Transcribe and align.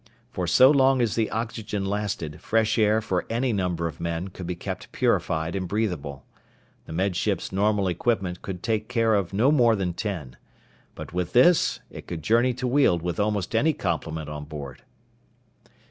For 0.31 0.47
so 0.47 0.71
long 0.71 0.99
as 0.99 1.13
the 1.13 1.29
oxygen 1.29 1.85
lasted, 1.85 2.41
fresh 2.41 2.79
air 2.79 3.01
for 3.01 3.23
any 3.29 3.53
number 3.53 3.85
of 3.87 3.99
men 4.01 4.29
could 4.29 4.47
be 4.47 4.55
kept 4.55 4.91
purified 4.91 5.55
and 5.55 5.67
breathable. 5.67 6.25
The 6.87 6.91
Med 6.91 7.15
Ship's 7.15 7.51
normal 7.51 7.87
equipment 7.87 8.41
could 8.41 8.63
take 8.63 8.89
care 8.89 9.13
of 9.13 9.31
no 9.31 9.51
more 9.51 9.75
than 9.75 9.93
ten. 9.93 10.37
But 10.95 11.13
with 11.13 11.33
this 11.33 11.81
it 11.91 12.07
could 12.07 12.23
journey 12.23 12.55
to 12.55 12.67
Weald 12.67 13.03
with 13.03 13.19
almost 13.19 13.55
any 13.55 13.73
complement 13.73 14.27
on 14.27 14.45
board. 14.45 14.81